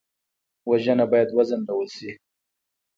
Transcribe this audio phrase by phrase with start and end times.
[0.69, 2.11] وژنه باید وځنډول شي